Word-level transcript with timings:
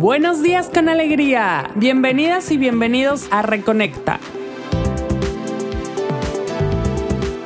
Buenos 0.00 0.44
días 0.44 0.70
con 0.72 0.88
alegría. 0.88 1.72
Bienvenidas 1.74 2.52
y 2.52 2.56
bienvenidos 2.56 3.26
a 3.32 3.42
Reconecta. 3.42 4.20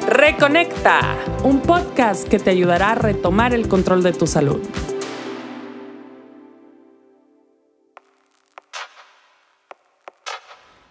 Reconecta, 0.06 1.16
un 1.44 1.62
podcast 1.62 2.28
que 2.28 2.38
te 2.38 2.50
ayudará 2.50 2.90
a 2.90 2.94
retomar 2.94 3.54
el 3.54 3.68
control 3.68 4.02
de 4.02 4.12
tu 4.12 4.26
salud. 4.26 4.60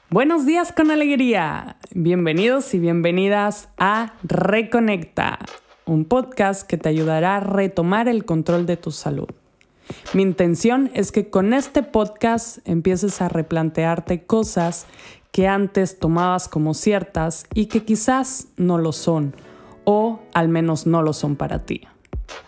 Buenos 0.09 0.47
días 0.47 0.71
con 0.71 0.89
alegría. 0.89 1.77
Bienvenidos 1.91 2.73
y 2.73 2.79
bienvenidas 2.79 3.69
a 3.77 4.13
Reconecta, 4.23 5.37
un 5.85 6.05
podcast 6.05 6.67
que 6.67 6.77
te 6.77 6.89
ayudará 6.89 7.35
a 7.37 7.39
retomar 7.39 8.07
el 8.07 8.25
control 8.25 8.65
de 8.65 8.77
tu 8.77 8.89
salud. 8.89 9.29
Mi 10.13 10.21
intención 10.21 10.91
es 10.93 11.11
que 11.11 11.29
con 11.29 11.53
este 11.53 11.83
podcast 11.83 12.59
empieces 12.67 13.21
a 13.21 13.29
replantearte 13.29 14.23
cosas 14.25 14.85
que 15.31 15.47
antes 15.47 15.99
tomabas 15.99 16.47
como 16.47 16.73
ciertas 16.73 17.45
y 17.53 17.67
que 17.67 17.83
quizás 17.83 18.47
no 18.57 18.77
lo 18.77 18.91
son, 18.91 19.35
o 19.85 20.19
al 20.33 20.49
menos 20.49 20.85
no 20.85 21.01
lo 21.01 21.13
son 21.13 21.35
para 21.35 21.59
ti. 21.59 21.81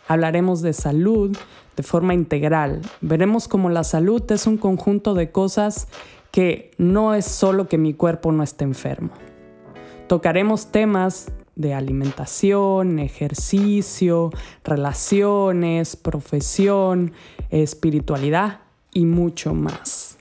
Hablaremos 0.07 0.61
de 0.61 0.73
salud 0.73 1.35
de 1.75 1.83
forma 1.83 2.13
integral. 2.13 2.81
Veremos 3.01 3.47
cómo 3.47 3.69
la 3.69 3.83
salud 3.83 4.23
es 4.31 4.47
un 4.47 4.57
conjunto 4.57 5.13
de 5.13 5.31
cosas 5.31 5.87
que 6.31 6.71
no 6.77 7.13
es 7.13 7.25
solo 7.25 7.67
que 7.67 7.77
mi 7.77 7.93
cuerpo 7.93 8.31
no 8.31 8.43
esté 8.43 8.63
enfermo. 8.63 9.11
Tocaremos 10.07 10.71
temas 10.71 11.31
de 11.55 11.73
alimentación, 11.73 12.99
ejercicio, 12.99 14.31
relaciones, 14.63 15.95
profesión, 15.95 17.13
espiritualidad 17.49 18.61
y 18.91 19.05
mucho 19.05 19.53
más. 19.53 20.17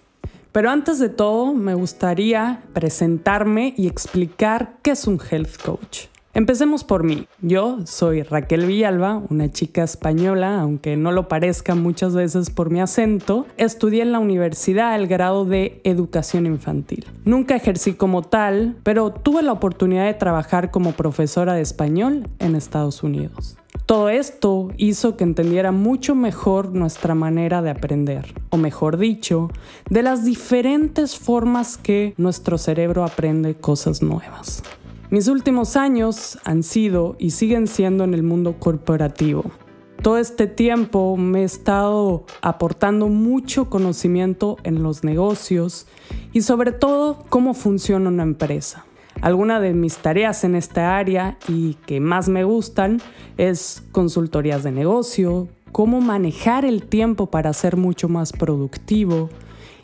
Pero 0.52 0.70
antes 0.70 0.98
de 0.98 1.08
todo, 1.08 1.54
me 1.54 1.74
gustaría 1.74 2.62
presentarme 2.74 3.74
y 3.76 3.86
explicar 3.86 4.76
qué 4.82 4.90
es 4.90 5.06
un 5.06 5.18
health 5.30 5.56
coach. 5.62 6.11
Empecemos 6.34 6.82
por 6.82 7.04
mí. 7.04 7.26
Yo 7.42 7.80
soy 7.84 8.22
Raquel 8.22 8.64
Villalba, 8.64 9.22
una 9.28 9.50
chica 9.50 9.82
española, 9.82 10.60
aunque 10.60 10.96
no 10.96 11.12
lo 11.12 11.28
parezca 11.28 11.74
muchas 11.74 12.14
veces 12.14 12.48
por 12.48 12.70
mi 12.70 12.80
acento. 12.80 13.46
Estudié 13.58 14.00
en 14.00 14.12
la 14.12 14.18
universidad 14.18 14.96
el 14.96 15.08
grado 15.08 15.44
de 15.44 15.82
educación 15.84 16.46
infantil. 16.46 17.04
Nunca 17.26 17.54
ejercí 17.54 17.92
como 17.92 18.22
tal, 18.22 18.76
pero 18.82 19.12
tuve 19.12 19.42
la 19.42 19.52
oportunidad 19.52 20.06
de 20.06 20.14
trabajar 20.14 20.70
como 20.70 20.92
profesora 20.92 21.52
de 21.52 21.60
español 21.60 22.30
en 22.38 22.54
Estados 22.54 23.02
Unidos. 23.02 23.58
Todo 23.84 24.08
esto 24.08 24.70
hizo 24.78 25.18
que 25.18 25.24
entendiera 25.24 25.70
mucho 25.70 26.14
mejor 26.14 26.72
nuestra 26.72 27.14
manera 27.14 27.60
de 27.60 27.68
aprender, 27.68 28.32
o 28.48 28.56
mejor 28.56 28.96
dicho, 28.96 29.50
de 29.90 30.02
las 30.02 30.24
diferentes 30.24 31.18
formas 31.18 31.76
que 31.76 32.14
nuestro 32.16 32.56
cerebro 32.56 33.04
aprende 33.04 33.54
cosas 33.54 34.00
nuevas. 34.00 34.62
Mis 35.12 35.28
últimos 35.28 35.76
años 35.76 36.38
han 36.42 36.62
sido 36.62 37.16
y 37.18 37.32
siguen 37.32 37.66
siendo 37.66 38.02
en 38.02 38.14
el 38.14 38.22
mundo 38.22 38.56
corporativo. 38.58 39.44
Todo 40.00 40.16
este 40.16 40.46
tiempo 40.46 41.18
me 41.18 41.42
he 41.42 41.44
estado 41.44 42.24
aportando 42.40 43.08
mucho 43.08 43.68
conocimiento 43.68 44.56
en 44.62 44.82
los 44.82 45.04
negocios 45.04 45.86
y 46.32 46.40
sobre 46.40 46.72
todo 46.72 47.26
cómo 47.28 47.52
funciona 47.52 48.08
una 48.08 48.22
empresa. 48.22 48.86
Alguna 49.20 49.60
de 49.60 49.74
mis 49.74 49.98
tareas 49.98 50.44
en 50.44 50.54
esta 50.54 50.96
área 50.96 51.36
y 51.46 51.74
que 51.84 52.00
más 52.00 52.30
me 52.30 52.44
gustan 52.44 53.02
es 53.36 53.82
consultorías 53.92 54.62
de 54.62 54.72
negocio, 54.72 55.46
cómo 55.72 56.00
manejar 56.00 56.64
el 56.64 56.84
tiempo 56.84 57.26
para 57.30 57.52
ser 57.52 57.76
mucho 57.76 58.08
más 58.08 58.32
productivo 58.32 59.28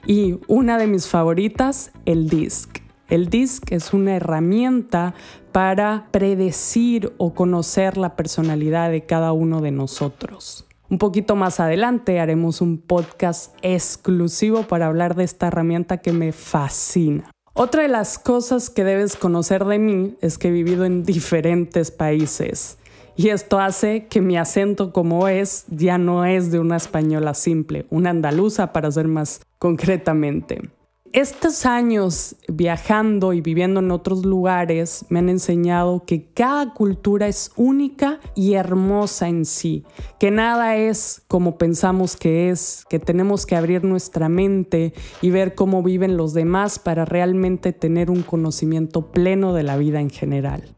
y 0.06 0.39
una 0.47 0.79
de 0.79 0.87
mis 0.87 1.06
favoritas, 1.06 1.93
el 2.06 2.31
DISC 2.31 2.78
el 3.09 3.28
DISC 3.28 3.73
es 3.73 3.93
una 3.93 4.16
herramienta 4.16 5.15
para 5.53 6.09
predecir 6.10 7.12
o 7.19 7.34
conocer 7.34 7.97
la 7.97 8.16
personalidad 8.16 8.91
de 8.91 9.06
cada 9.06 9.33
uno 9.33 9.60
de 9.60 9.71
nosotros. 9.71 10.66
Un 10.91 10.99
poquito 10.99 11.37
más 11.37 11.60
adelante 11.60 12.21
haremos 12.21 12.60
un 12.60 12.78
podcast 12.78 13.55
exclusivo 13.62 14.62
para 14.62 14.87
hablar 14.87 15.15
de 15.15 15.25
esta 15.25 15.49
herramienta 15.49 15.99
que 15.99 16.12
me 16.12 16.33
fascina. 16.33 17.31
Otra 17.53 17.83
de 17.83 17.88
las 17.88 18.19
cosas 18.19 18.71
que 18.71 18.84
debes 18.84 19.16
conocer 19.16 19.65
de 19.65 19.78
mí 19.78 20.16
es 20.21 20.38
que 20.38 20.49
he 20.49 20.53
vivido 20.53 20.84
en 20.84 21.03
diferentes 21.03 21.91
países 21.91 22.78
y 23.19 23.31
esto 23.31 23.59
hace 23.59 24.06
que 24.06 24.21
mi 24.21 24.38
acento 24.38 24.93
como 24.93 25.27
es 25.27 25.65
ya 25.66 25.99
no 25.99 26.25
es 26.25 26.53
de 26.53 26.60
una 26.60 26.77
española 26.77 27.34
simple, 27.34 27.84
una 27.91 28.10
andaluza 28.10 28.72
para 28.72 28.93
ser 28.93 29.09
más 29.09 29.41
concretamente. 29.59 30.71
Estos 31.13 31.65
años 31.65 32.37
viajando 32.49 33.33
y 33.33 33.41
viviendo 33.41 33.81
en 33.81 33.91
otros 33.91 34.27
lugares 34.27 35.07
me 35.09 35.21
han 35.21 35.31
enseñado 35.31 36.05
que 36.05 36.27
cada 36.35 36.75
cultura 36.75 37.29
es 37.29 37.51
única 37.57 38.21
y 38.35 38.55
hermosa 38.55 39.29
en 39.29 39.47
sí, 39.47 39.85
que 40.19 40.31
nada 40.31 40.77
es 40.77 41.23
como 41.27 41.57
pensamos 41.57 42.17
que 42.17 42.51
es, 42.51 42.85
que 42.91 42.99
tenemos 42.99 43.47
que 43.47 43.57
abrir 43.57 43.85
nuestra 43.85 44.29
mente 44.29 44.93
y 45.23 45.31
ver 45.31 45.55
cómo 45.55 45.83
viven 45.83 46.19
los 46.19 46.35
demás 46.35 46.79
para 46.79 47.07
realmente 47.07 47.73
tener 47.73 48.11
un 48.11 48.23
conocimiento 48.23 49.11
pleno 49.11 49.55
de 49.55 49.63
la 49.63 49.79
vida 49.79 50.01
en 50.01 50.11
general. 50.11 50.78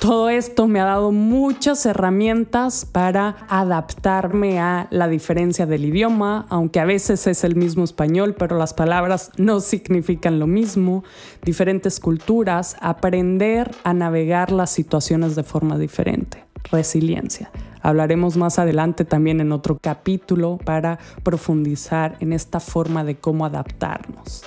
Todo 0.00 0.30
esto 0.30 0.66
me 0.66 0.80
ha 0.80 0.84
dado 0.84 1.12
muchas 1.12 1.84
herramientas 1.84 2.86
para 2.86 3.36
adaptarme 3.50 4.58
a 4.58 4.88
la 4.90 5.08
diferencia 5.08 5.66
del 5.66 5.84
idioma, 5.84 6.46
aunque 6.48 6.80
a 6.80 6.86
veces 6.86 7.26
es 7.26 7.44
el 7.44 7.54
mismo 7.54 7.84
español, 7.84 8.34
pero 8.34 8.56
las 8.56 8.72
palabras 8.72 9.30
no 9.36 9.60
significan 9.60 10.38
lo 10.38 10.46
mismo, 10.46 11.04
diferentes 11.42 12.00
culturas, 12.00 12.76
aprender 12.80 13.72
a 13.84 13.92
navegar 13.92 14.52
las 14.52 14.70
situaciones 14.70 15.36
de 15.36 15.42
forma 15.42 15.76
diferente. 15.76 16.46
Resiliencia. 16.72 17.50
Hablaremos 17.82 18.38
más 18.38 18.58
adelante 18.58 19.04
también 19.04 19.38
en 19.42 19.52
otro 19.52 19.78
capítulo 19.82 20.58
para 20.64 20.98
profundizar 21.22 22.16
en 22.20 22.32
esta 22.32 22.58
forma 22.58 23.04
de 23.04 23.16
cómo 23.16 23.44
adaptarnos. 23.44 24.44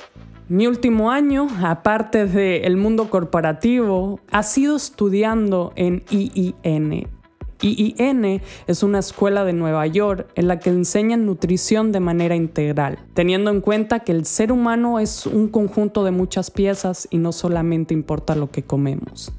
Mi 0.50 0.68
último 0.68 1.10
año, 1.10 1.48
aparte 1.64 2.26
del 2.26 2.76
mundo 2.76 3.10
corporativo, 3.10 4.20
ha 4.30 4.44
sido 4.44 4.76
estudiando 4.76 5.72
en 5.78 6.04
IIN. 6.10 7.08
IIN 7.62 8.42
es 8.68 8.84
una 8.84 9.00
escuela 9.00 9.46
de 9.46 9.54
Nueva 9.54 9.88
York 9.88 10.28
en 10.36 10.50
la 10.50 10.60
que 10.60 10.70
enseñan 10.70 11.26
nutrición 11.26 11.94
de 11.94 12.02
manera 12.02 12.36
integral, 12.36 13.00
teniendo 13.14 13.52
en 13.52 13.62
cuenta 13.62 14.02
que 14.02 14.12
el 14.12 14.26
ser 14.26 14.52
humano 14.52 15.00
es 15.00 15.26
un 15.26 15.48
conjunto 15.48 16.04
de 16.04 16.12
muchas 16.12 16.52
piezas 16.52 17.08
y 17.10 17.20
no 17.20 17.32
solamente 17.32 17.94
importa 17.94 18.36
lo 18.36 18.52
que 18.52 18.64
comemos. 18.64 19.32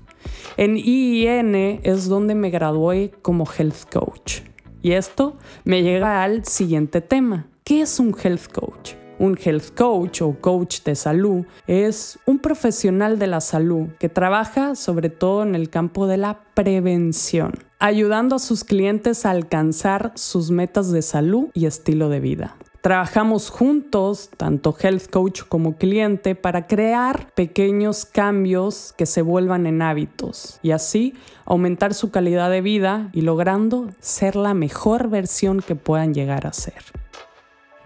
En 0.56 0.78
IIN 0.78 1.81
es 1.82 2.09
donde 2.09 2.34
me 2.34 2.48
gradué 2.48 3.12
como 3.20 3.44
health 3.47 3.93
coach. 3.93 4.41
Y 4.81 4.93
esto 4.93 5.37
me 5.64 5.82
llega 5.82 6.22
al 6.22 6.47
siguiente 6.47 7.03
tema. 7.03 7.47
¿Qué 7.62 7.82
es 7.82 8.00
un 8.00 8.16
health 8.22 8.50
coach? 8.50 9.03
Un 9.19 9.38
health 9.42 9.75
coach 9.76 10.22
o 10.22 10.36
coach 10.41 10.82
de 10.82 10.94
salud 10.94 11.47
es 11.66 12.19
un 12.26 12.38
profesional 12.38 13.19
de 13.19 13.26
la 13.26 13.41
salud 13.41 13.88
que 13.98 14.08
trabaja 14.08 14.75
sobre 14.75 15.08
todo 15.08 15.42
en 15.42 15.54
el 15.54 15.70
campo 15.70 16.06
de 16.06 16.16
la 16.16 16.41
prevención, 16.54 17.52
ayudando 17.78 18.36
a 18.36 18.41
sus 18.41 18.64
clientes 18.64 19.25
a 19.25 19.30
alcanzar 19.30 20.12
sus 20.16 20.50
metas 20.50 20.91
de 20.91 21.02
salud 21.02 21.48
y 21.54 21.66
estilo 21.66 22.08
de 22.08 22.20
vida. 22.20 22.56
Trabajamos 22.84 23.48
juntos, 23.48 24.28
tanto 24.36 24.76
health 24.78 25.08
coach 25.08 25.41
como 25.48 25.78
cliente, 25.78 26.34
para 26.34 26.66
crear 26.66 27.32
pequeños 27.32 28.04
cambios 28.04 28.92
que 28.98 29.06
se 29.06 29.22
vuelvan 29.22 29.66
en 29.66 29.81
hábitos 29.81 30.58
y 30.62 30.72
así 30.72 31.14
aumentar 31.46 31.94
su 31.94 32.10
calidad 32.10 32.50
de 32.50 32.60
vida 32.60 33.08
y 33.14 33.22
logrando 33.22 33.88
ser 34.00 34.36
la 34.36 34.52
mejor 34.52 35.08
versión 35.08 35.62
que 35.62 35.76
puedan 35.76 36.12
llegar 36.12 36.46
a 36.46 36.52
ser. 36.52 36.82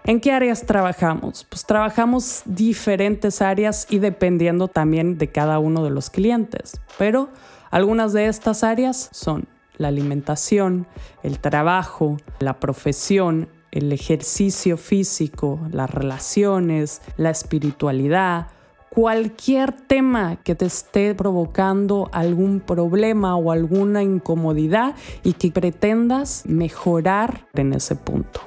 ¿En 0.05 0.21
qué 0.21 0.31
áreas 0.31 0.65
trabajamos? 0.65 1.45
Pues 1.49 1.65
trabajamos 1.65 2.41
diferentes 2.45 3.41
áreas 3.41 3.85
y 3.89 3.99
dependiendo 3.99 4.67
también 4.67 5.17
de 5.17 5.27
cada 5.29 5.59
uno 5.59 5.83
de 5.83 5.91
los 5.91 6.09
clientes. 6.09 6.79
Pero 6.97 7.29
algunas 7.69 8.13
de 8.13 8.27
estas 8.27 8.63
áreas 8.63 9.09
son 9.11 9.47
la 9.77 9.89
alimentación, 9.89 10.87
el 11.23 11.39
trabajo, 11.39 12.17
la 12.39 12.59
profesión, 12.59 13.49
el 13.71 13.91
ejercicio 13.91 14.77
físico, 14.77 15.59
las 15.71 15.89
relaciones, 15.89 17.01
la 17.17 17.29
espiritualidad, 17.29 18.47
cualquier 18.89 19.71
tema 19.71 20.37
que 20.37 20.55
te 20.55 20.65
esté 20.65 21.13
provocando 21.13 22.09
algún 22.11 22.59
problema 22.59 23.35
o 23.35 23.51
alguna 23.51 24.01
incomodidad 24.01 24.95
y 25.23 25.33
que 25.33 25.51
pretendas 25.51 26.43
mejorar 26.45 27.47
en 27.53 27.73
ese 27.73 27.95
punto. 27.95 28.41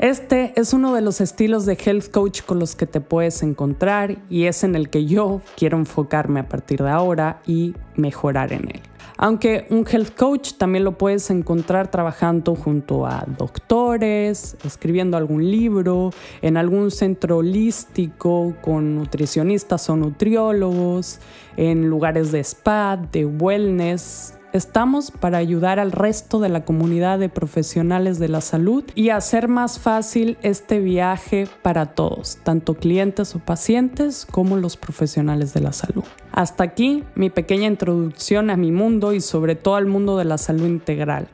Este 0.00 0.54
es 0.56 0.72
uno 0.72 0.94
de 0.94 1.02
los 1.02 1.20
estilos 1.20 1.66
de 1.66 1.74
health 1.74 2.10
coach 2.10 2.40
con 2.40 2.58
los 2.58 2.74
que 2.74 2.86
te 2.86 3.02
puedes 3.02 3.42
encontrar 3.42 4.16
y 4.30 4.44
es 4.44 4.64
en 4.64 4.74
el 4.74 4.88
que 4.88 5.04
yo 5.04 5.42
quiero 5.58 5.76
enfocarme 5.76 6.40
a 6.40 6.48
partir 6.48 6.82
de 6.82 6.88
ahora 6.88 7.42
y 7.46 7.74
mejorar 7.96 8.54
en 8.54 8.70
él. 8.70 8.80
Aunque 9.18 9.66
un 9.68 9.86
health 9.86 10.16
coach 10.16 10.54
también 10.54 10.84
lo 10.84 10.96
puedes 10.96 11.28
encontrar 11.28 11.90
trabajando 11.90 12.54
junto 12.54 13.04
a 13.04 13.26
doctores, 13.36 14.56
escribiendo 14.64 15.18
algún 15.18 15.50
libro, 15.50 16.12
en 16.40 16.56
algún 16.56 16.90
centro 16.90 17.36
holístico 17.36 18.54
con 18.62 18.94
nutricionistas 18.94 19.90
o 19.90 19.96
nutriólogos, 19.96 21.20
en 21.58 21.90
lugares 21.90 22.32
de 22.32 22.40
spa, 22.40 22.96
de 22.96 23.26
wellness, 23.26 24.39
Estamos 24.52 25.12
para 25.12 25.38
ayudar 25.38 25.78
al 25.78 25.92
resto 25.92 26.40
de 26.40 26.48
la 26.48 26.64
comunidad 26.64 27.20
de 27.20 27.28
profesionales 27.28 28.18
de 28.18 28.28
la 28.28 28.40
salud 28.40 28.82
y 28.96 29.10
hacer 29.10 29.46
más 29.46 29.78
fácil 29.78 30.38
este 30.42 30.80
viaje 30.80 31.46
para 31.62 31.94
todos, 31.94 32.38
tanto 32.42 32.74
clientes 32.74 33.36
o 33.36 33.38
pacientes 33.38 34.26
como 34.28 34.56
los 34.56 34.76
profesionales 34.76 35.54
de 35.54 35.60
la 35.60 35.72
salud. 35.72 36.02
Hasta 36.32 36.64
aquí 36.64 37.04
mi 37.14 37.30
pequeña 37.30 37.68
introducción 37.68 38.50
a 38.50 38.56
mi 38.56 38.72
mundo 38.72 39.12
y 39.12 39.20
sobre 39.20 39.54
todo 39.54 39.76
al 39.76 39.86
mundo 39.86 40.18
de 40.18 40.24
la 40.24 40.36
salud 40.36 40.66
integral. 40.66 41.28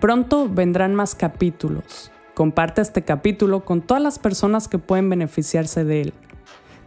Pronto 0.00 0.48
vendrán 0.48 0.94
más 0.94 1.14
capítulos. 1.14 2.10
Comparte 2.32 2.80
este 2.80 3.02
capítulo 3.02 3.66
con 3.66 3.82
todas 3.82 4.02
las 4.02 4.18
personas 4.18 4.68
que 4.68 4.78
pueden 4.78 5.10
beneficiarse 5.10 5.84
de 5.84 6.00
él. 6.00 6.14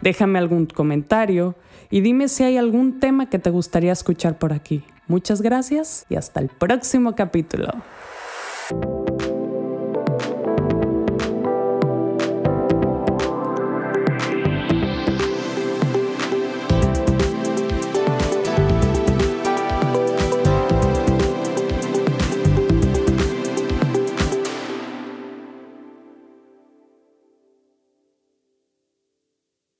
Déjame 0.01 0.39
algún 0.39 0.65
comentario 0.65 1.53
y 1.91 2.01
dime 2.01 2.27
si 2.27 2.43
hay 2.43 2.57
algún 2.57 2.99
tema 2.99 3.29
que 3.29 3.37
te 3.37 3.51
gustaría 3.51 3.91
escuchar 3.91 4.39
por 4.39 4.51
aquí. 4.51 4.83
Muchas 5.07 5.41
gracias 5.41 6.05
y 6.09 6.15
hasta 6.15 6.39
el 6.39 6.49
próximo 6.49 7.15
capítulo. 7.15 7.67